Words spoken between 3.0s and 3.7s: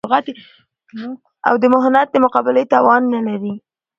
نه لري